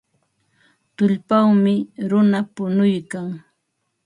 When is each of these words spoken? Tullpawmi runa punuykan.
Tullpawmi 0.95 1.73
runa 2.09 2.39
punuykan. 2.53 3.27